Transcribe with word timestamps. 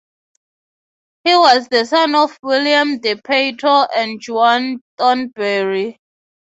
He 1.25 1.35
was 1.35 1.67
the 1.67 1.85
son 1.85 2.15
of 2.15 2.35
William 2.41 2.97
de 3.01 3.17
Peyto 3.17 3.83
and 3.95 4.19
Joan 4.19 4.81
Thornbury. 4.97 5.99